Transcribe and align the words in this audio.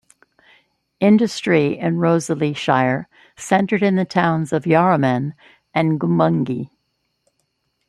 Industry 0.99 1.77
in 1.77 1.99
Rosalie 1.99 2.55
Shire 2.55 3.07
centred 3.37 3.83
on 3.83 3.97
the 3.97 4.03
towns 4.03 4.51
of 4.51 4.63
Yarraman 4.63 5.33
and 5.75 5.99
Goombungee. 5.99 6.71